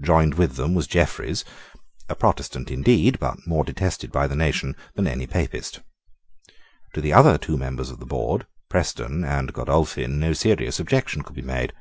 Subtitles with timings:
[0.00, 1.44] Joined with them was Jeffreys,
[2.08, 5.80] a Protestant indeed, but more detested by the nation than any Papist.
[6.94, 11.34] To the other two members of this board, Preston and Godolphin, no serious objection could
[11.34, 11.72] be made.